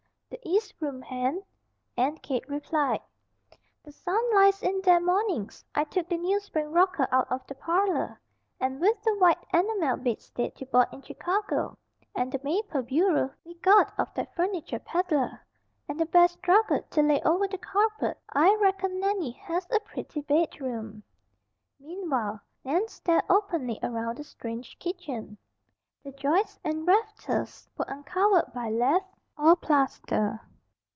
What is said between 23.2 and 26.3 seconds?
openly around the strange kitchen. The